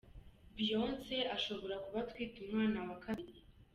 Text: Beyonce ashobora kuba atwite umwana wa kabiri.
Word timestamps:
Beyonce 0.55 1.15
ashobora 1.35 1.75
kuba 1.83 1.97
atwite 2.03 2.35
umwana 2.43 2.79
wa 2.87 2.95
kabiri. 3.03 3.37